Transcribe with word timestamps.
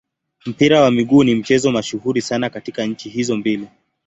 Mpira 0.45 0.81
wa 0.81 0.91
miguu 0.91 1.23
ni 1.23 1.35
mchezo 1.35 1.71
mashuhuri 1.71 2.21
sana 2.21 2.49
katika 2.49 2.85
nchi 2.85 3.09
hizo 3.09 3.37
mbili. 3.37 3.67